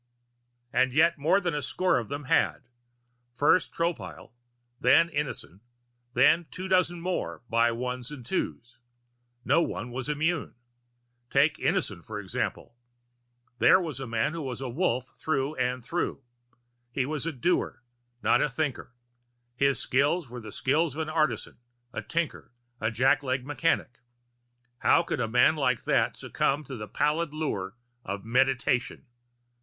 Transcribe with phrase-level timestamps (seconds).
[0.73, 2.63] And yet more than a score of them had.
[3.35, 4.33] First Tropile
[4.79, 5.59] then Innison
[6.15, 8.79] then two dozen more, by ones and twos.
[9.45, 10.55] No one was immune.
[11.29, 12.75] Take Innison, for example.
[13.59, 16.23] There was a man who was Wolf through and through.
[16.91, 17.83] He was a doer,
[18.23, 18.95] not a thinker;
[19.55, 21.59] his skills were the skills of an artisan,
[21.93, 23.99] a tinkerer, a jackleg mechanic.
[24.79, 29.05] How could a man like that succumb to the pallid lure of Meditation?